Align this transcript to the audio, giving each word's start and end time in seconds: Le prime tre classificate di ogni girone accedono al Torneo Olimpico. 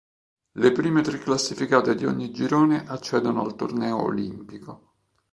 Le 0.53 0.71
prime 0.73 1.03
tre 1.03 1.19
classificate 1.19 1.93
di 1.93 2.05
ogni 2.07 2.31
girone 2.31 2.87
accedono 2.87 3.43
al 3.45 3.55
Torneo 3.55 4.01
Olimpico. 4.01 4.95